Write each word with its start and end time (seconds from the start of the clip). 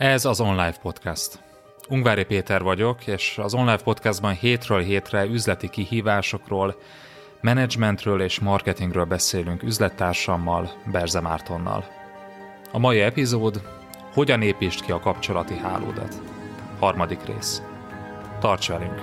Ez 0.00 0.24
az 0.24 0.40
Online 0.40 0.74
Podcast. 0.82 1.38
Ungvári 1.88 2.24
Péter 2.24 2.62
vagyok, 2.62 3.06
és 3.06 3.38
az 3.38 3.54
Online 3.54 3.76
Podcastban 3.76 4.32
hétről 4.34 4.80
hétre 4.80 5.24
üzleti 5.24 5.68
kihívásokról, 5.68 6.76
menedzsmentről 7.40 8.22
és 8.22 8.38
marketingről 8.38 9.04
beszélünk 9.04 9.62
üzlettársammal, 9.62 10.70
Berze 10.92 11.20
Mártonnal. 11.20 11.84
A 12.72 12.78
mai 12.78 13.00
epizód 13.00 13.62
Hogyan 14.12 14.42
építsd 14.42 14.84
ki 14.84 14.92
a 14.92 15.00
kapcsolati 15.00 15.56
hálódat? 15.56 16.20
Harmadik 16.78 17.24
rész. 17.24 17.62
Tarts 18.38 18.68
velünk! 18.68 19.02